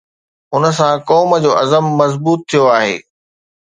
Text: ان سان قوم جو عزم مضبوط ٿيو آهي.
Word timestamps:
ان 0.53 0.63
سان 0.77 0.95
قوم 1.09 1.31
جو 1.43 1.51
عزم 1.61 1.85
مضبوط 1.99 2.39
ٿيو 2.49 2.63
آهي. 2.77 2.95